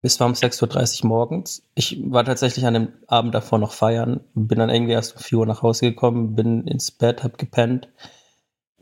Es 0.00 0.20
war 0.20 0.28
um 0.28 0.34
6.30 0.34 1.02
Uhr 1.02 1.08
morgens. 1.08 1.62
Ich 1.74 2.00
war 2.04 2.24
tatsächlich 2.24 2.64
an 2.66 2.74
dem 2.74 2.92
Abend 3.08 3.34
davor 3.34 3.58
noch 3.58 3.72
feiern, 3.72 4.20
bin 4.34 4.58
dann 4.58 4.70
irgendwie 4.70 4.92
erst 4.92 5.16
um 5.16 5.22
4 5.22 5.38
Uhr 5.38 5.46
nach 5.46 5.62
Hause 5.62 5.86
gekommen, 5.90 6.36
bin 6.36 6.66
ins 6.68 6.92
Bett, 6.92 7.24
hab 7.24 7.36
gepennt, 7.36 7.88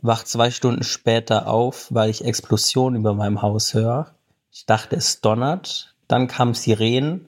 wach 0.02 0.24
zwei 0.24 0.50
Stunden 0.50 0.82
später 0.82 1.48
auf, 1.48 1.88
weil 1.90 2.10
ich 2.10 2.24
Explosionen 2.24 3.00
über 3.00 3.14
meinem 3.14 3.40
Haus 3.40 3.72
höre. 3.72 4.14
Ich 4.52 4.66
dachte, 4.66 4.96
es 4.96 5.20
donnert. 5.20 5.94
Dann 6.06 6.28
kam 6.28 6.54
Sirenen. 6.54 7.26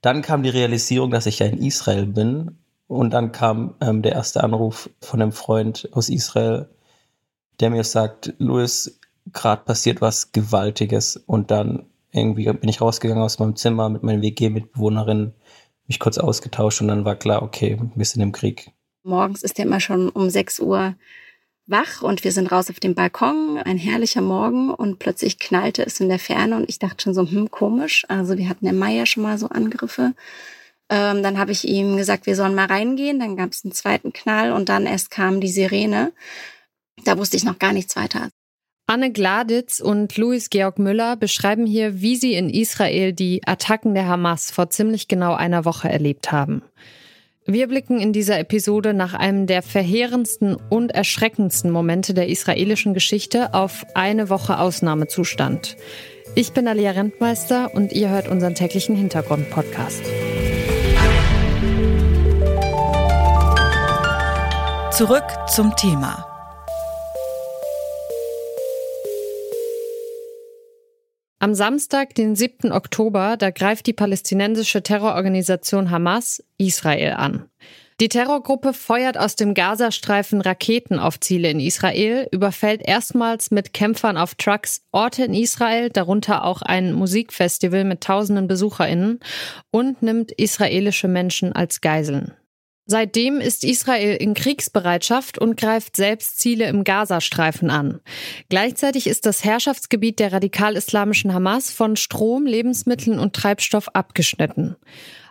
Dann 0.00 0.22
kam 0.22 0.42
die 0.42 0.50
Realisierung, 0.50 1.10
dass 1.10 1.26
ich 1.26 1.40
ja 1.40 1.46
in 1.46 1.58
Israel 1.58 2.06
bin. 2.06 2.58
Und 2.86 3.10
dann 3.10 3.32
kam 3.32 3.74
ähm, 3.80 4.02
der 4.02 4.12
erste 4.12 4.44
Anruf 4.44 4.90
von 5.00 5.20
einem 5.20 5.32
Freund 5.32 5.88
aus 5.92 6.08
Israel, 6.08 6.68
der 7.60 7.70
mir 7.70 7.84
sagt, 7.84 8.34
Louis, 8.38 9.00
gerade 9.32 9.64
passiert 9.64 10.00
was 10.00 10.32
Gewaltiges. 10.32 11.16
Und 11.16 11.50
dann 11.50 11.86
irgendwie 12.14 12.44
bin 12.44 12.68
ich 12.68 12.80
rausgegangen 12.80 13.22
aus 13.22 13.38
meinem 13.38 13.56
Zimmer 13.56 13.88
mit 13.88 14.02
meinen 14.02 14.22
WG-Mitbewohnerinnen, 14.22 15.34
mich 15.86 15.98
kurz 15.98 16.18
ausgetauscht 16.18 16.80
und 16.80 16.88
dann 16.88 17.04
war 17.04 17.16
klar, 17.16 17.42
okay, 17.42 17.78
wir 17.94 18.04
sind 18.04 18.22
im 18.22 18.32
Krieg. 18.32 18.70
Morgens 19.02 19.42
ist 19.42 19.58
er 19.58 19.66
immer 19.66 19.80
schon 19.80 20.08
um 20.08 20.30
6 20.30 20.60
Uhr 20.60 20.94
wach 21.66 22.02
und 22.02 22.24
wir 22.24 22.32
sind 22.32 22.52
raus 22.52 22.70
auf 22.70 22.80
dem 22.80 22.94
Balkon, 22.94 23.58
ein 23.58 23.78
herrlicher 23.78 24.20
Morgen 24.20 24.72
und 24.72 24.98
plötzlich 24.98 25.38
knallte 25.38 25.84
es 25.84 26.00
in 26.00 26.08
der 26.08 26.18
Ferne 26.18 26.56
und 26.56 26.68
ich 26.68 26.78
dachte 26.78 27.02
schon 27.02 27.14
so, 27.14 27.28
hm, 27.28 27.50
komisch. 27.50 28.04
Also 28.08 28.36
wir 28.38 28.48
hatten 28.48 28.66
im 28.66 28.78
Mai 28.78 28.94
ja 28.94 29.06
schon 29.06 29.22
mal 29.22 29.38
so 29.38 29.48
Angriffe. 29.48 30.14
Ähm, 30.90 31.22
dann 31.22 31.38
habe 31.38 31.52
ich 31.52 31.66
ihm 31.66 31.96
gesagt, 31.96 32.26
wir 32.26 32.36
sollen 32.36 32.54
mal 32.54 32.66
reingehen. 32.66 33.18
Dann 33.18 33.36
gab 33.36 33.52
es 33.52 33.64
einen 33.64 33.72
zweiten 33.72 34.12
Knall 34.12 34.52
und 34.52 34.68
dann 34.68 34.86
erst 34.86 35.10
kam 35.10 35.40
die 35.40 35.48
Sirene. 35.48 36.12
Da 37.04 37.18
wusste 37.18 37.36
ich 37.36 37.44
noch 37.44 37.58
gar 37.58 37.72
nichts 37.72 37.96
weiter. 37.96 38.28
Anne 38.86 39.12
Gladitz 39.12 39.80
und 39.80 40.18
Louis 40.18 40.50
Georg 40.50 40.78
Müller 40.78 41.16
beschreiben 41.16 41.64
hier, 41.64 42.02
wie 42.02 42.16
sie 42.16 42.34
in 42.34 42.50
Israel 42.50 43.14
die 43.14 43.40
Attacken 43.46 43.94
der 43.94 44.06
Hamas 44.06 44.50
vor 44.50 44.68
ziemlich 44.68 45.08
genau 45.08 45.32
einer 45.34 45.64
Woche 45.64 45.88
erlebt 45.88 46.32
haben. 46.32 46.62
Wir 47.46 47.66
blicken 47.68 47.98
in 47.98 48.12
dieser 48.12 48.38
Episode 48.38 48.92
nach 48.92 49.14
einem 49.14 49.46
der 49.46 49.62
verheerendsten 49.62 50.56
und 50.68 50.92
erschreckendsten 50.92 51.70
Momente 51.70 52.12
der 52.12 52.28
israelischen 52.28 52.92
Geschichte 52.92 53.54
auf 53.54 53.86
eine 53.94 54.28
Woche 54.28 54.58
Ausnahmezustand. 54.58 55.76
Ich 56.34 56.52
bin 56.52 56.68
Alia 56.68 56.90
Rentmeister 56.90 57.74
und 57.74 57.92
ihr 57.92 58.10
hört 58.10 58.28
unseren 58.28 58.54
täglichen 58.54 58.96
Hintergrund-Podcast. 58.96 60.02
Zurück 64.90 65.24
zum 65.48 65.74
Thema. 65.76 66.33
Am 71.44 71.54
Samstag, 71.54 72.14
den 72.14 72.34
7. 72.34 72.72
Oktober, 72.72 73.36
da 73.36 73.50
greift 73.50 73.86
die 73.86 73.92
palästinensische 73.92 74.82
Terrororganisation 74.82 75.90
Hamas 75.90 76.42
Israel 76.56 77.16
an. 77.18 77.50
Die 78.00 78.08
Terrorgruppe 78.08 78.72
feuert 78.72 79.18
aus 79.18 79.36
dem 79.36 79.52
Gazastreifen 79.52 80.40
Raketen 80.40 80.98
auf 80.98 81.20
Ziele 81.20 81.50
in 81.50 81.60
Israel, 81.60 82.26
überfällt 82.32 82.80
erstmals 82.82 83.50
mit 83.50 83.74
Kämpfern 83.74 84.16
auf 84.16 84.36
Trucks 84.36 84.86
Orte 84.90 85.26
in 85.26 85.34
Israel, 85.34 85.90
darunter 85.90 86.46
auch 86.46 86.62
ein 86.62 86.94
Musikfestival 86.94 87.84
mit 87.84 88.00
tausenden 88.00 88.48
Besucherinnen 88.48 89.20
und 89.70 90.00
nimmt 90.00 90.32
israelische 90.32 91.08
Menschen 91.08 91.52
als 91.52 91.82
Geiseln. 91.82 92.32
Seitdem 92.86 93.40
ist 93.40 93.64
Israel 93.64 94.16
in 94.16 94.34
Kriegsbereitschaft 94.34 95.38
und 95.38 95.56
greift 95.56 95.96
selbst 95.96 96.38
Ziele 96.38 96.66
im 96.68 96.84
Gazastreifen 96.84 97.70
an. 97.70 98.00
Gleichzeitig 98.50 99.06
ist 99.06 99.24
das 99.24 99.42
Herrschaftsgebiet 99.42 100.18
der 100.18 100.32
radikal-islamischen 100.32 101.32
Hamas 101.32 101.72
von 101.72 101.96
Strom, 101.96 102.44
Lebensmitteln 102.44 103.18
und 103.18 103.34
Treibstoff 103.34 103.88
abgeschnitten. 103.94 104.76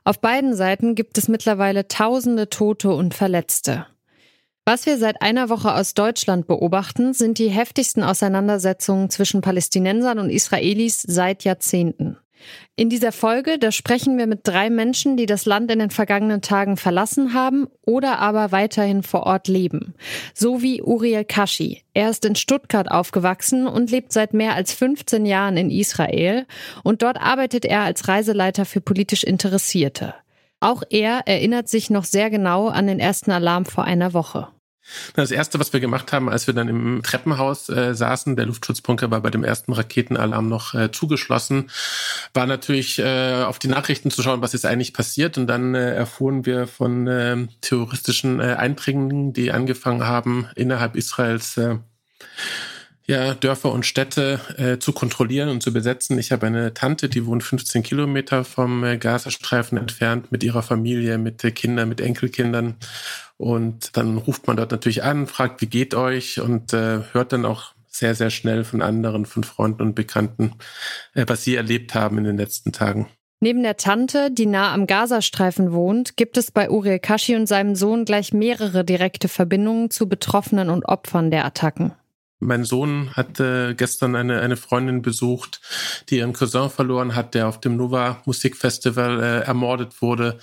Auf 0.03 0.19
beiden 0.19 0.55
Seiten 0.55 0.95
gibt 0.95 1.17
es 1.19 1.27
mittlerweile 1.27 1.87
tausende 1.87 2.49
Tote 2.49 2.91
und 2.91 3.13
Verletzte. 3.13 3.85
Was 4.65 4.85
wir 4.85 4.97
seit 4.97 5.21
einer 5.21 5.49
Woche 5.49 5.75
aus 5.75 5.93
Deutschland 5.93 6.47
beobachten, 6.47 7.13
sind 7.13 7.37
die 7.37 7.49
heftigsten 7.49 8.01
Auseinandersetzungen 8.01 9.09
zwischen 9.09 9.41
Palästinensern 9.41 10.19
und 10.19 10.29
Israelis 10.29 11.01
seit 11.01 11.43
Jahrzehnten. 11.43 12.17
In 12.75 12.89
dieser 12.89 13.11
Folge, 13.11 13.59
da 13.59 13.71
sprechen 13.71 14.17
wir 14.17 14.25
mit 14.25 14.41
drei 14.43 14.69
Menschen, 14.69 15.15
die 15.15 15.25
das 15.25 15.45
Land 15.45 15.69
in 15.71 15.79
den 15.79 15.91
vergangenen 15.91 16.41
Tagen 16.41 16.75
verlassen 16.77 17.33
haben 17.33 17.67
oder 17.85 18.19
aber 18.19 18.51
weiterhin 18.51 19.03
vor 19.03 19.23
Ort 19.23 19.47
leben. 19.47 19.93
So 20.33 20.61
wie 20.61 20.81
Uriel 20.81 21.23
Kashi. 21.23 21.83
Er 21.93 22.09
ist 22.09 22.25
in 22.25 22.35
Stuttgart 22.35 22.89
aufgewachsen 22.89 23.67
und 23.67 23.91
lebt 23.91 24.11
seit 24.11 24.33
mehr 24.33 24.55
als 24.55 24.73
15 24.73 25.25
Jahren 25.25 25.57
in 25.57 25.69
Israel 25.69 26.47
und 26.83 27.03
dort 27.03 27.21
arbeitet 27.21 27.65
er 27.65 27.81
als 27.81 28.07
Reiseleiter 28.07 28.65
für 28.65 28.81
politisch 28.81 29.23
Interessierte. 29.23 30.15
Auch 30.59 30.81
er 30.89 31.27
erinnert 31.27 31.67
sich 31.67 31.89
noch 31.89 32.05
sehr 32.05 32.29
genau 32.29 32.69
an 32.69 32.87
den 32.87 32.99
ersten 32.99 33.31
Alarm 33.31 33.65
vor 33.65 33.83
einer 33.83 34.13
Woche. 34.13 34.47
Das 35.13 35.31
erste, 35.31 35.59
was 35.59 35.71
wir 35.73 35.79
gemacht 35.79 36.11
haben, 36.11 36.29
als 36.29 36.47
wir 36.47 36.53
dann 36.53 36.67
im 36.67 37.01
Treppenhaus 37.03 37.69
äh, 37.69 37.95
saßen, 37.95 38.35
der 38.35 38.45
Luftschutzbunker 38.45 39.11
war 39.11 39.21
bei 39.21 39.29
dem 39.29 39.43
ersten 39.43 39.73
Raketenalarm 39.73 40.49
noch 40.49 40.73
äh, 40.73 40.91
zugeschlossen, 40.91 41.69
war 42.33 42.45
natürlich 42.45 42.99
äh, 42.99 43.43
auf 43.43 43.59
die 43.59 43.69
Nachrichten 43.69 44.11
zu 44.11 44.21
schauen, 44.21 44.41
was 44.41 44.53
ist 44.53 44.65
eigentlich 44.65 44.93
passiert. 44.93 45.37
Und 45.37 45.47
dann 45.47 45.73
äh, 45.75 45.95
erfuhren 45.95 46.45
wir 46.45 46.67
von 46.67 47.07
äh, 47.07 47.47
terroristischen 47.61 48.39
äh, 48.39 48.55
Eindringlingen, 48.57 49.33
die 49.33 49.51
angefangen 49.51 50.05
haben, 50.05 50.47
innerhalb 50.55 50.95
Israels 50.95 51.57
äh, 51.57 51.77
ja, 53.05 53.33
Dörfer 53.33 53.71
und 53.71 53.85
Städte 53.85 54.39
äh, 54.57 54.79
zu 54.79 54.93
kontrollieren 54.93 55.49
und 55.49 55.61
zu 55.61 55.73
besetzen. 55.73 56.17
Ich 56.17 56.31
habe 56.31 56.47
eine 56.47 56.73
Tante, 56.73 57.09
die 57.09 57.25
wohnt 57.25 57.43
15 57.43 57.83
Kilometer 57.83 58.45
vom 58.45 58.83
äh, 58.83 58.97
Gazastreifen 58.97 59.77
entfernt 59.77 60.31
mit 60.31 60.43
ihrer 60.43 60.63
Familie, 60.63 61.17
mit 61.17 61.43
äh, 61.43 61.51
Kindern, 61.51 61.89
mit 61.89 61.99
Enkelkindern. 61.99 62.75
Und 63.43 63.97
dann 63.97 64.15
ruft 64.19 64.47
man 64.47 64.55
dort 64.55 64.71
natürlich 64.71 65.03
an, 65.03 65.27
fragt, 65.27 65.59
wie 65.59 65.65
geht 65.65 65.95
euch 65.95 66.39
und 66.39 66.71
äh, 66.71 67.01
hört 67.11 67.33
dann 67.33 67.43
auch 67.43 67.73
sehr, 67.89 68.15
sehr 68.15 68.29
schnell 68.29 68.63
von 68.63 68.81
anderen, 68.81 69.25
von 69.25 69.43
Freunden 69.43 69.81
und 69.81 69.95
Bekannten, 69.95 70.53
äh, 71.13 71.25
was 71.27 71.43
sie 71.43 71.55
erlebt 71.55 71.93
haben 71.93 72.17
in 72.17 72.23
den 72.23 72.37
letzten 72.37 72.71
Tagen. 72.71 73.09
Neben 73.41 73.61
der 73.61 73.75
Tante, 73.75 74.31
die 74.31 74.45
nah 74.45 74.73
am 74.73 74.87
Gazastreifen 74.87 75.73
wohnt, 75.73 76.15
gibt 76.15 76.37
es 76.37 76.51
bei 76.51 76.69
Uriel 76.69 76.99
Kashi 76.99 77.35
und 77.35 77.45
seinem 77.45 77.75
Sohn 77.75 78.05
gleich 78.05 78.31
mehrere 78.31 78.85
direkte 78.85 79.27
Verbindungen 79.27 79.89
zu 79.89 80.07
Betroffenen 80.07 80.69
und 80.69 80.85
Opfern 80.85 81.29
der 81.29 81.43
Attacken. 81.43 81.91
Mein 82.39 82.63
Sohn 82.63 83.11
hat 83.13 83.41
äh, 83.41 83.73
gestern 83.73 84.15
eine, 84.15 84.39
eine 84.39 84.55
Freundin 84.55 85.01
besucht, 85.01 85.59
die 86.09 86.19
ihren 86.19 86.31
Cousin 86.31 86.69
verloren 86.69 87.13
hat, 87.13 87.33
der 87.35 87.49
auf 87.49 87.59
dem 87.59 87.75
Nova 87.75 88.21
Musikfestival 88.23 89.21
äh, 89.21 89.39
ermordet 89.41 90.01
wurde 90.01 90.39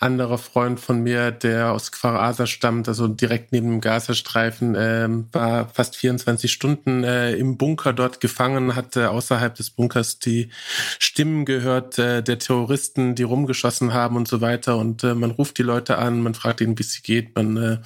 anderer 0.00 0.38
Freund 0.38 0.78
von 0.78 1.00
mir, 1.00 1.30
der 1.30 1.72
aus 1.72 1.92
Kfar 1.92 2.20
Aza 2.20 2.46
stammt, 2.46 2.88
also 2.88 3.08
direkt 3.08 3.52
neben 3.52 3.68
dem 3.68 3.80
Gazastreifen, 3.80 4.74
äh, 4.74 5.08
war 5.32 5.68
fast 5.68 5.96
24 5.96 6.52
Stunden 6.52 7.04
äh, 7.04 7.32
im 7.32 7.56
Bunker 7.56 7.92
dort 7.92 8.20
gefangen, 8.20 8.76
hatte 8.76 9.10
außerhalb 9.10 9.54
des 9.54 9.70
Bunkers 9.70 10.18
die 10.18 10.50
Stimmen 10.98 11.44
gehört 11.44 11.98
äh, 11.98 12.22
der 12.22 12.38
Terroristen, 12.38 13.14
die 13.14 13.22
rumgeschossen 13.22 13.92
haben 13.92 14.16
und 14.16 14.28
so 14.28 14.40
weiter. 14.40 14.76
Und 14.76 15.04
äh, 15.04 15.14
man 15.14 15.30
ruft 15.30 15.58
die 15.58 15.62
Leute 15.62 15.98
an, 15.98 16.22
man 16.22 16.34
fragt 16.34 16.60
ihnen, 16.60 16.78
wie 16.78 16.82
es 16.82 17.02
geht. 17.02 17.34
Man, 17.34 17.56
äh, 17.56 17.78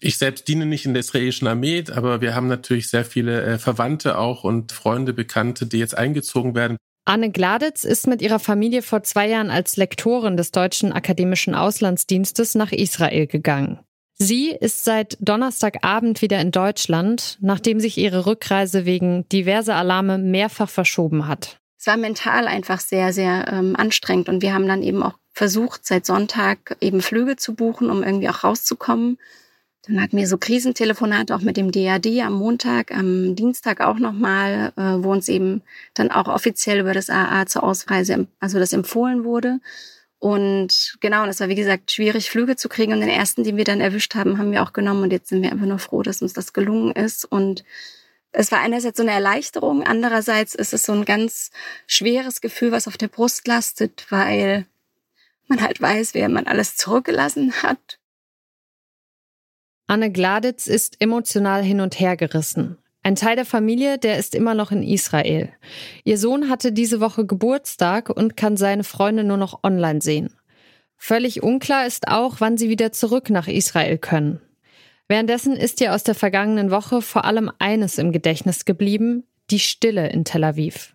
ich 0.00 0.18
selbst 0.18 0.48
diene 0.48 0.66
nicht 0.66 0.86
in 0.86 0.94
der 0.94 1.00
israelischen 1.00 1.48
Armee, 1.48 1.84
aber 1.92 2.20
wir 2.20 2.34
haben 2.34 2.48
natürlich 2.48 2.88
sehr 2.88 3.04
viele 3.04 3.42
äh, 3.42 3.58
Verwandte 3.58 4.18
auch 4.18 4.44
und 4.44 4.72
Freunde, 4.72 5.12
Bekannte, 5.12 5.66
die 5.66 5.78
jetzt 5.78 5.96
eingezogen 5.96 6.54
werden. 6.54 6.76
Anne 7.04 7.30
Gladitz 7.30 7.82
ist 7.84 8.06
mit 8.06 8.22
ihrer 8.22 8.38
Familie 8.38 8.82
vor 8.82 9.02
zwei 9.02 9.28
Jahren 9.28 9.50
als 9.50 9.76
Lektorin 9.76 10.36
des 10.36 10.52
Deutschen 10.52 10.92
Akademischen 10.92 11.54
Auslandsdienstes 11.54 12.54
nach 12.54 12.70
Israel 12.70 13.26
gegangen. 13.26 13.80
Sie 14.14 14.50
ist 14.50 14.84
seit 14.84 15.16
Donnerstagabend 15.20 16.22
wieder 16.22 16.40
in 16.40 16.52
Deutschland, 16.52 17.38
nachdem 17.40 17.80
sich 17.80 17.98
ihre 17.98 18.26
Rückreise 18.26 18.84
wegen 18.84 19.28
diverser 19.30 19.74
Alarme 19.74 20.18
mehrfach 20.18 20.68
verschoben 20.68 21.26
hat. 21.26 21.58
Es 21.76 21.88
war 21.88 21.96
mental 21.96 22.46
einfach 22.46 22.78
sehr, 22.78 23.12
sehr 23.12 23.48
ähm, 23.48 23.74
anstrengend 23.74 24.28
und 24.28 24.40
wir 24.40 24.54
haben 24.54 24.68
dann 24.68 24.84
eben 24.84 25.02
auch 25.02 25.18
versucht, 25.32 25.84
seit 25.84 26.06
Sonntag 26.06 26.76
eben 26.80 27.00
Flüge 27.00 27.34
zu 27.34 27.54
buchen, 27.54 27.90
um 27.90 28.04
irgendwie 28.04 28.28
auch 28.28 28.44
rauszukommen. 28.44 29.18
Dann 29.86 30.00
hatten 30.00 30.16
wir 30.16 30.28
so 30.28 30.38
Krisentelefonate 30.38 31.34
auch 31.34 31.40
mit 31.40 31.56
dem 31.56 31.72
DAD 31.72 32.06
am 32.20 32.34
Montag, 32.34 32.92
am 32.92 33.34
Dienstag 33.34 33.80
auch 33.80 33.98
nochmal, 33.98 34.72
äh, 34.76 35.02
wo 35.02 35.10
uns 35.10 35.28
eben 35.28 35.62
dann 35.94 36.12
auch 36.12 36.28
offiziell 36.28 36.80
über 36.80 36.94
das 36.94 37.10
AA 37.10 37.46
zur 37.46 37.64
Ausreise, 37.64 38.28
also 38.38 38.60
das 38.60 38.72
empfohlen 38.72 39.24
wurde. 39.24 39.58
Und 40.20 40.98
genau, 41.00 41.24
und 41.24 41.30
es 41.30 41.40
war 41.40 41.48
wie 41.48 41.56
gesagt 41.56 41.90
schwierig, 41.90 42.30
Flüge 42.30 42.54
zu 42.54 42.68
kriegen. 42.68 42.92
Und 42.92 43.00
den 43.00 43.08
ersten, 43.08 43.42
den 43.42 43.56
wir 43.56 43.64
dann 43.64 43.80
erwischt 43.80 44.14
haben, 44.14 44.38
haben 44.38 44.52
wir 44.52 44.62
auch 44.62 44.72
genommen. 44.72 45.02
Und 45.02 45.12
jetzt 45.12 45.30
sind 45.30 45.42
wir 45.42 45.50
einfach 45.50 45.66
nur 45.66 45.80
froh, 45.80 46.02
dass 46.02 46.22
uns 46.22 46.32
das 46.32 46.52
gelungen 46.52 46.92
ist. 46.92 47.24
Und 47.24 47.64
es 48.30 48.52
war 48.52 48.60
einerseits 48.60 48.98
so 48.98 49.02
eine 49.02 49.12
Erleichterung, 49.12 49.82
andererseits 49.82 50.54
ist 50.54 50.72
es 50.72 50.84
so 50.84 50.92
ein 50.92 51.04
ganz 51.04 51.50
schweres 51.88 52.40
Gefühl, 52.40 52.70
was 52.70 52.86
auf 52.86 52.96
der 52.96 53.08
Brust 53.08 53.48
lastet, 53.48 54.06
weil 54.10 54.64
man 55.48 55.60
halt 55.60 55.80
weiß, 55.80 56.14
wer 56.14 56.28
man 56.28 56.46
alles 56.46 56.76
zurückgelassen 56.76 57.52
hat 57.62 57.98
Anne 59.92 60.10
Gladitz 60.10 60.68
ist 60.68 61.02
emotional 61.02 61.62
hin 61.62 61.82
und 61.82 62.00
her 62.00 62.16
gerissen. 62.16 62.78
Ein 63.02 63.14
Teil 63.14 63.36
der 63.36 63.44
Familie, 63.44 63.98
der 63.98 64.16
ist 64.16 64.34
immer 64.34 64.54
noch 64.54 64.72
in 64.72 64.82
Israel. 64.82 65.50
Ihr 66.02 66.16
Sohn 66.16 66.48
hatte 66.48 66.72
diese 66.72 66.98
Woche 66.98 67.26
Geburtstag 67.26 68.08
und 68.08 68.34
kann 68.34 68.56
seine 68.56 68.84
Freunde 68.84 69.22
nur 69.22 69.36
noch 69.36 69.62
online 69.62 70.00
sehen. 70.00 70.34
Völlig 70.96 71.42
unklar 71.42 71.86
ist 71.86 72.08
auch, 72.08 72.36
wann 72.38 72.56
sie 72.56 72.70
wieder 72.70 72.92
zurück 72.92 73.28
nach 73.28 73.48
Israel 73.48 73.98
können. 73.98 74.40
Währenddessen 75.08 75.56
ist 75.56 75.78
ihr 75.82 75.94
aus 75.94 76.04
der 76.04 76.14
vergangenen 76.14 76.70
Woche 76.70 77.02
vor 77.02 77.26
allem 77.26 77.50
eines 77.58 77.98
im 77.98 78.12
Gedächtnis 78.12 78.64
geblieben, 78.64 79.24
die 79.50 79.58
Stille 79.58 80.08
in 80.08 80.24
Tel 80.24 80.44
Aviv. 80.44 80.94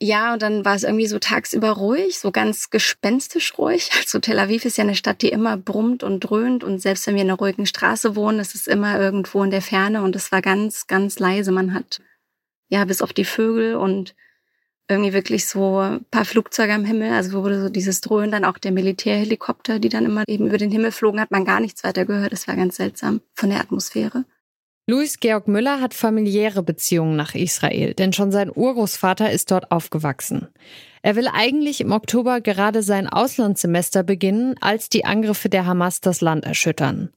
Ja, 0.00 0.32
und 0.34 0.42
dann 0.42 0.64
war 0.64 0.74
es 0.74 0.82
irgendwie 0.82 1.06
so 1.06 1.18
tagsüber 1.18 1.70
ruhig, 1.70 2.18
so 2.18 2.32
ganz 2.32 2.70
gespenstisch 2.70 3.56
ruhig. 3.58 3.90
Also 3.98 4.18
Tel 4.18 4.38
Aviv 4.38 4.64
ist 4.64 4.76
ja 4.76 4.84
eine 4.84 4.96
Stadt, 4.96 5.22
die 5.22 5.28
immer 5.28 5.56
brummt 5.56 6.02
und 6.02 6.20
dröhnt 6.20 6.64
und 6.64 6.80
selbst 6.80 7.06
wenn 7.06 7.14
wir 7.14 7.22
in 7.22 7.30
einer 7.30 7.38
ruhigen 7.38 7.66
Straße 7.66 8.16
wohnen, 8.16 8.40
ist 8.40 8.54
es 8.54 8.66
immer 8.66 8.98
irgendwo 9.00 9.42
in 9.42 9.50
der 9.50 9.62
Ferne 9.62 10.02
und 10.02 10.16
es 10.16 10.32
war 10.32 10.42
ganz, 10.42 10.86
ganz 10.86 11.18
leise. 11.18 11.52
Man 11.52 11.74
hat 11.74 12.00
ja 12.68 12.84
bis 12.84 13.02
auf 13.02 13.12
die 13.12 13.24
Vögel 13.24 13.76
und 13.76 14.14
irgendwie 14.88 15.12
wirklich 15.14 15.46
so 15.46 15.78
ein 15.78 16.04
paar 16.10 16.24
Flugzeuge 16.24 16.74
am 16.74 16.84
Himmel, 16.84 17.12
also 17.12 17.42
wurde 17.42 17.62
so 17.62 17.68
dieses 17.70 18.00
Dröhnen, 18.00 18.30
dann 18.30 18.44
auch 18.44 18.58
der 18.58 18.72
Militärhelikopter, 18.72 19.78
die 19.78 19.88
dann 19.88 20.04
immer 20.04 20.24
eben 20.28 20.46
über 20.46 20.58
den 20.58 20.70
Himmel 20.70 20.92
flogen, 20.92 21.20
hat 21.20 21.30
man 21.30 21.44
gar 21.44 21.60
nichts 21.60 21.84
weiter 21.84 22.04
gehört. 22.04 22.32
Das 22.32 22.46
war 22.48 22.56
ganz 22.56 22.76
seltsam 22.76 23.20
von 23.34 23.50
der 23.50 23.60
Atmosphäre. 23.60 24.24
Luis 24.86 25.18
Georg 25.18 25.48
Müller 25.48 25.80
hat 25.80 25.94
familiäre 25.94 26.62
Beziehungen 26.62 27.16
nach 27.16 27.34
Israel, 27.34 27.94
denn 27.94 28.12
schon 28.12 28.30
sein 28.30 28.50
Urgroßvater 28.54 29.30
ist 29.30 29.50
dort 29.50 29.70
aufgewachsen. 29.70 30.48
Er 31.00 31.16
will 31.16 31.26
eigentlich 31.26 31.80
im 31.80 31.90
Oktober 31.90 32.42
gerade 32.42 32.82
sein 32.82 33.08
Auslandssemester 33.08 34.02
beginnen, 34.02 34.56
als 34.60 34.90
die 34.90 35.06
Angriffe 35.06 35.48
der 35.48 35.64
Hamas 35.64 36.02
das 36.02 36.20
Land 36.20 36.44
erschüttern. 36.44 37.08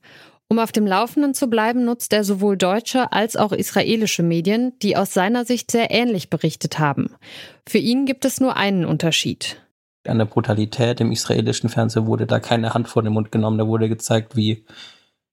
Um 0.47 0.59
auf 0.59 0.71
dem 0.71 0.87
Laufenden 0.87 1.33
zu 1.33 1.47
bleiben, 1.47 1.83
nutzt 1.83 2.13
er 2.13 2.23
sowohl 2.23 2.55
deutsche 2.55 3.11
als 3.11 3.35
auch 3.35 3.51
israelische 3.51 4.23
Medien, 4.23 4.71
die 4.81 4.95
aus 4.95 5.13
seiner 5.13 5.43
Sicht 5.43 5.69
sehr 5.69 5.91
ähnlich 5.91 6.29
berichtet 6.29 6.79
haben. 6.79 7.15
Für 7.67 7.79
ihn 7.79 8.05
gibt 8.05 8.23
es 8.23 8.39
nur 8.39 8.55
einen 8.55 8.85
Unterschied. 8.85 9.61
An 10.07 10.19
der 10.19 10.25
Brutalität 10.25 11.01
im 11.01 11.11
israelischen 11.11 11.67
Fernsehen 11.67 12.07
wurde 12.07 12.27
da 12.27 12.39
keine 12.39 12.73
Hand 12.73 12.87
vor 12.87 13.03
den 13.03 13.11
Mund 13.11 13.29
genommen. 13.29 13.57
Da 13.57 13.67
wurde 13.67 13.89
gezeigt, 13.89 14.37
wie 14.37 14.63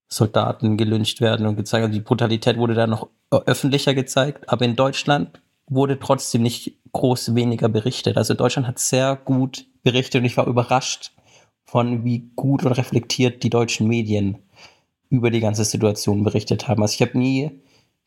Soldaten 0.08 0.76
gelyncht 0.76 1.20
werden 1.20 1.46
und 1.46 1.56
gezeigt. 1.56 1.84
Also 1.84 1.98
die 1.98 2.04
Brutalität 2.04 2.56
wurde 2.56 2.74
da 2.74 2.86
noch 2.86 3.08
öffentlicher 3.30 3.94
gezeigt. 3.94 4.48
Aber 4.48 4.64
in 4.64 4.76
Deutschland 4.76 5.40
wurde 5.66 5.98
trotzdem 5.98 6.42
nicht 6.42 6.76
groß 6.92 7.34
weniger 7.34 7.68
berichtet. 7.68 8.16
Also 8.16 8.34
Deutschland 8.34 8.68
hat 8.68 8.78
sehr 8.78 9.16
gut 9.16 9.66
berichtet 9.82 10.20
und 10.20 10.26
ich 10.26 10.36
war 10.36 10.46
überrascht 10.46 11.12
von 11.64 12.04
wie 12.04 12.30
gut 12.36 12.64
und 12.64 12.72
reflektiert 12.72 13.42
die 13.42 13.50
deutschen 13.50 13.88
Medien 13.88 14.38
über 15.10 15.30
die 15.30 15.40
ganze 15.40 15.64
Situation 15.64 16.22
berichtet 16.22 16.68
haben. 16.68 16.82
Also 16.82 16.94
ich 16.94 17.02
habe 17.02 17.18
nie 17.18 17.50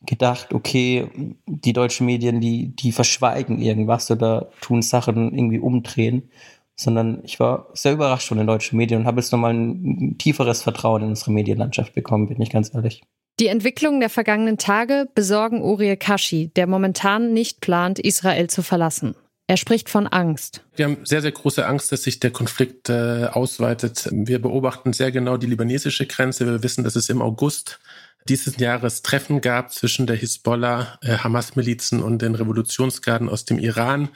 gedacht, 0.02 0.54
okay, 0.54 1.08
die 1.46 1.72
deutschen 1.72 2.06
Medien, 2.06 2.40
die, 2.40 2.74
die 2.74 2.92
verschweigen 2.92 3.60
irgendwas 3.60 4.10
oder 4.10 4.48
tun 4.60 4.82
Sachen 4.82 5.34
irgendwie 5.34 5.58
umdrehen, 5.58 6.30
sondern 6.78 7.22
ich 7.24 7.40
war 7.40 7.68
sehr 7.74 7.92
überrascht 7.92 8.28
von 8.28 8.38
den 8.38 8.46
deutschen 8.46 8.76
Medien 8.76 9.00
und 9.00 9.06
habe 9.06 9.20
jetzt 9.20 9.32
nochmal 9.32 9.52
ein 9.52 10.16
tieferes 10.18 10.62
Vertrauen 10.62 11.02
in 11.02 11.08
unsere 11.08 11.32
Medienlandschaft 11.32 11.92
bekommen, 11.92 12.28
bin 12.28 12.40
ich 12.40 12.50
ganz 12.50 12.72
ehrlich. 12.72 13.02
Die 13.40 13.48
Entwicklungen 13.48 14.00
der 14.00 14.10
vergangenen 14.10 14.58
Tage 14.58 15.08
besorgen 15.14 15.62
Uriel 15.62 15.96
Kashi, 15.96 16.50
der 16.54 16.66
momentan 16.66 17.32
nicht 17.32 17.60
plant, 17.60 17.98
Israel 17.98 18.48
zu 18.48 18.62
verlassen. 18.62 19.14
Er 19.46 19.56
spricht 19.56 19.88
von 19.88 20.06
Angst. 20.06 20.62
Wir 20.76 20.84
haben 20.84 20.98
sehr, 21.04 21.22
sehr 21.22 21.32
große 21.32 21.66
Angst, 21.66 21.90
dass 21.90 22.02
sich 22.02 22.20
der 22.20 22.30
Konflikt 22.32 22.90
äh, 22.90 23.28
ausweitet. 23.32 24.08
Wir 24.12 24.42
beobachten 24.42 24.92
sehr 24.92 25.10
genau 25.10 25.36
die 25.36 25.46
libanesische 25.46 26.06
Grenze. 26.06 26.46
Wir 26.46 26.62
wissen, 26.62 26.84
dass 26.84 26.96
es 26.96 27.08
im 27.08 27.22
August 27.22 27.80
dieses 28.28 28.58
Jahres 28.58 29.02
Treffen 29.02 29.40
gab 29.40 29.72
zwischen 29.72 30.06
der 30.06 30.16
Hisbollah, 30.16 30.98
äh, 31.00 31.16
Hamas-Milizen 31.16 32.02
und 32.02 32.20
den 32.20 32.34
Revolutionsgarden 32.34 33.28
aus 33.28 33.46
dem 33.46 33.58
Iran, 33.58 34.10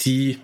die 0.00 0.38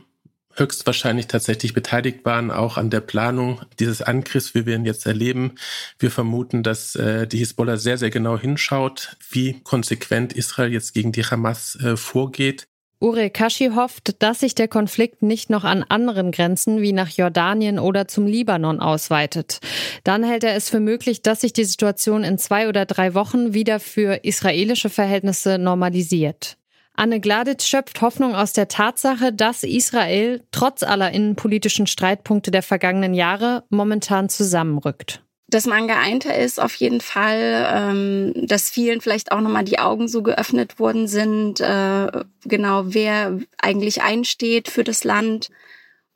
höchstwahrscheinlich 0.57 1.27
tatsächlich 1.27 1.75
beteiligt 1.75 2.25
waren, 2.25 2.51
auch 2.51 2.77
an 2.77 2.91
der 2.91 3.01
Planung 3.01 3.61
dieses 3.79 4.03
Angriffs, 4.03 4.55
wie 4.55 4.67
wir 4.67 4.77
ihn 4.77 4.85
jetzt 4.85 5.07
erleben. 5.07 5.57
Wir 5.99 6.11
vermuten, 6.11 6.63
dass 6.63 6.95
äh, 6.97 7.27
die 7.27 7.39
Hisbollah 7.39 7.77
sehr, 7.77 7.99
sehr 7.99 8.11
genau 8.11 8.39
hinschaut, 8.39 9.17
wie 9.31 9.61
konsequent 9.61 10.33
Israel 10.33 10.73
jetzt 10.73 10.95
gegen 10.95 11.13
die 11.13 11.25
Hamas 11.25 11.77
äh, 11.77 11.97
vorgeht. 11.97 12.67
Ure 13.05 13.29
Kashi 13.29 13.71
hofft, 13.75 14.23
dass 14.23 14.41
sich 14.41 14.55
der 14.55 14.67
Konflikt 14.67 15.23
nicht 15.23 15.51
noch 15.51 15.65
an 15.65 15.83
anderen 15.83 16.33
Grenzen 16.33 16.81
wie 16.81 16.93
nach 16.93 17.11
Jordanien 17.11 17.79
oder 17.79 18.09
zum 18.09 18.27
Libanon 18.27 18.81
ausweitet. 18.81 19.61
Dann 20.05 20.25
hält 20.25 20.43
er 20.43 20.55
es 20.55 20.71
für 20.71 20.81
möglich, 20.81 21.21
dass 21.21 21.43
sich 21.43 21.53
die 21.53 21.65
Situation 21.65 22.25
in 22.25 22.39
zwei 22.39 22.67
oder 22.67 22.87
drei 22.87 23.13
Wochen 23.13 23.53
wieder 23.53 23.79
für 23.79 24.25
israelische 24.25 24.89
Verhältnisse 24.89 25.59
normalisiert. 25.59 26.57
Anne 26.97 27.21
Gladitz 27.21 27.67
schöpft 27.67 28.01
Hoffnung 28.01 28.35
aus 28.35 28.53
der 28.53 28.69
Tatsache, 28.69 29.33
dass 29.33 29.65
Israel 29.65 30.43
trotz 30.53 30.83
aller 30.83 31.11
innenpolitischen 31.11 31.87
Streitpunkte 31.87 32.51
der 32.51 32.63
vergangenen 32.63 33.15
Jahre 33.15 33.65
momentan 33.69 34.29
zusammenrückt. 34.29 35.21
Dass 35.49 35.67
man 35.67 35.89
geeinter 35.89 36.37
ist, 36.37 36.61
auf 36.61 36.75
jeden 36.77 37.01
Fall, 37.01 37.69
ähm, 37.73 38.33
dass 38.47 38.71
vielen 38.71 39.01
vielleicht 39.01 39.33
auch 39.33 39.41
nochmal 39.41 39.65
die 39.65 39.79
Augen 39.79 40.09
so 40.09 40.23
geöffnet 40.23 40.79
worden 40.79 41.07
sind, 41.07 41.61
äh, 41.61 42.07
genau 42.45 42.85
wer 42.87 43.39
eigentlich 43.59 44.03
einsteht 44.03 44.69
für 44.69 44.85
das 44.85 45.05
Land 45.05 45.51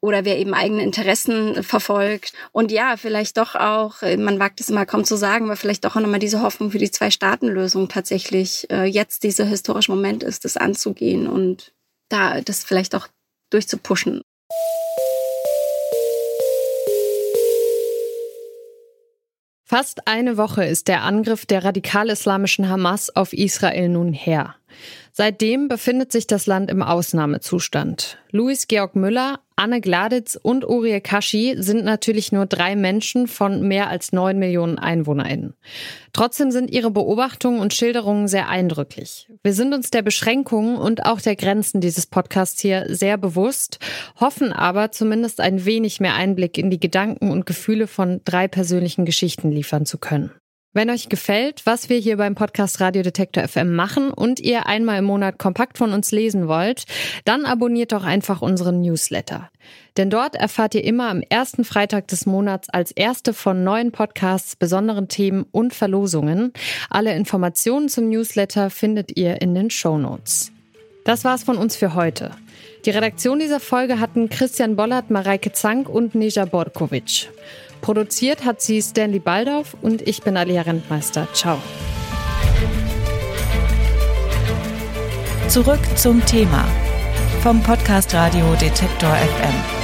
oder 0.01 0.25
wer 0.25 0.39
eben 0.39 0.55
eigene 0.55 0.83
Interessen 0.83 1.63
verfolgt. 1.63 2.33
Und 2.53 2.71
ja, 2.71 2.97
vielleicht 2.97 3.37
doch 3.37 3.55
auch, 3.55 4.03
äh, 4.03 4.17
man 4.17 4.39
wagt 4.39 4.61
es 4.61 4.71
immer 4.71 4.87
kaum 4.87 5.05
zu 5.05 5.17
sagen, 5.17 5.47
aber 5.47 5.57
vielleicht 5.57 5.85
doch 5.85 5.97
auch 5.97 6.01
nochmal 6.01 6.21
diese 6.21 6.43
Hoffnung 6.43 6.71
für 6.71 6.79
die 6.79 6.91
Zwei-Staaten-Lösung 6.91 7.89
tatsächlich 7.89 8.71
äh, 8.71 8.85
jetzt 8.85 9.25
dieser 9.25 9.45
historische 9.45 9.91
Moment 9.91 10.23
ist, 10.23 10.45
das 10.45 10.57
anzugehen 10.57 11.27
und 11.27 11.73
da 12.09 12.41
das 12.41 12.65
vielleicht 12.65 12.95
auch 12.95 13.09
durchzupuschen. 13.51 14.23
Fast 19.71 20.09
eine 20.09 20.39
Woche 20.39 20.65
ist 20.65 20.89
der 20.89 21.03
Angriff 21.03 21.45
der 21.45 21.63
radikal-islamischen 21.63 22.71
Hamas 22.71 23.15
auf 23.15 23.35
Israel 23.35 23.91
nun 23.91 24.15
her. 24.15 24.55
Seitdem 25.21 25.67
befindet 25.67 26.13
sich 26.13 26.29
das 26.29 26.47
Land 26.47 26.71
im 26.71 26.81
Ausnahmezustand. 26.81 28.19
Luis 28.31 28.69
Georg 28.69 28.95
Müller, 28.95 29.41
Anne 29.57 29.81
Gladitz 29.81 30.39
und 30.41 30.65
Uriel 30.65 31.01
Kashi 31.01 31.57
sind 31.59 31.85
natürlich 31.85 32.31
nur 32.31 32.47
drei 32.47 32.77
Menschen 32.77 33.27
von 33.27 33.67
mehr 33.67 33.89
als 33.89 34.13
neun 34.13 34.39
Millionen 34.39 34.79
EinwohnerInnen. 34.79 35.55
Trotzdem 36.13 36.53
sind 36.53 36.71
ihre 36.71 36.93
Beobachtungen 36.93 37.59
und 37.59 37.75
Schilderungen 37.75 38.29
sehr 38.29 38.49
eindrücklich. 38.49 39.29
Wir 39.43 39.55
sind 39.55 39.75
uns 39.75 39.91
der 39.91 40.03
Beschränkungen 40.03 40.77
und 40.77 41.05
auch 41.05 41.21
der 41.21 41.35
Grenzen 41.35 41.81
dieses 41.81 42.07
Podcasts 42.07 42.61
hier 42.61 42.87
sehr 42.89 43.19
bewusst, 43.19 43.81
hoffen 44.21 44.53
aber 44.53 44.93
zumindest 44.93 45.41
ein 45.41 45.65
wenig 45.65 45.99
mehr 45.99 46.15
Einblick 46.15 46.57
in 46.59 46.71
die 46.71 46.79
Gedanken 46.79 47.33
und 47.33 47.45
Gefühle 47.45 47.89
von 47.89 48.21
drei 48.25 48.47
persönlichen 48.47 49.05
Geschichten 49.05 49.51
liefern 49.51 49.85
zu 49.85 49.99
können. 49.99 50.31
Wenn 50.75 50.91
euch 50.91 51.09
gefällt, 51.09 51.65
was 51.65 51.89
wir 51.89 51.97
hier 51.97 52.19
beim 52.19 52.35
Podcast 52.35 52.79
Radio 52.83 53.03
Detektor 53.03 53.49
FM 53.49 53.75
machen 53.75 54.11
und 54.11 54.39
ihr 54.39 54.67
einmal 54.67 54.99
im 54.99 55.07
Monat 55.07 55.39
kompakt 55.39 55.79
von 55.79 55.95
uns 55.95 56.13
lesen 56.13 56.47
wollt, 56.47 56.85
dann 57.25 57.47
abonniert 57.47 57.93
doch 57.93 58.05
einfach 58.05 58.43
unseren 58.43 58.83
Newsletter. 58.83 59.51
Denn 59.97 60.11
dort 60.11 60.37
erfahrt 60.37 60.75
ihr 60.75 60.85
immer 60.85 61.09
am 61.09 61.23
ersten 61.23 61.65
Freitag 61.65 62.09
des 62.09 62.27
Monats 62.27 62.69
als 62.69 62.91
erste 62.91 63.33
von 63.33 63.65
neuen 63.65 63.93
Podcasts, 63.93 64.57
besonderen 64.57 65.09
Themen 65.09 65.47
und 65.53 65.73
Verlosungen. 65.73 66.53
Alle 66.91 67.15
Informationen 67.15 67.89
zum 67.89 68.11
Newsletter 68.11 68.69
findet 68.69 69.17
ihr 69.17 69.41
in 69.41 69.55
den 69.55 69.71
Show 69.71 69.97
Notes. 69.97 70.53
Das 71.05 71.25
war's 71.25 71.45
von 71.45 71.57
uns 71.57 71.77
für 71.77 71.95
heute. 71.95 72.33
Die 72.85 72.91
Redaktion 72.91 73.39
dieser 73.39 73.61
Folge 73.61 74.01
hatten 74.01 74.29
Christian 74.29 74.77
Bollert, 74.77 75.09
Mareike 75.11 75.53
Zank 75.53 75.89
und 75.89 76.15
Neja 76.15 76.45
Borkovic. 76.45 77.31
Produziert 77.81 78.45
hat 78.45 78.61
sie 78.61 78.83
Stanley 78.83 79.19
Baldauf 79.19 79.77
und 79.83 80.07
ich 80.07 80.23
bin 80.23 80.37
Alia 80.37 80.63
Rentmeister. 80.63 81.29
Ciao. 81.33 81.59
Zurück 85.49 85.81
zum 85.97 86.25
Thema 86.27 86.67
vom 87.43 87.63
Podcast 87.63 88.13
Radio 88.15 88.55
Detektor 88.61 89.11
FM. 89.11 89.78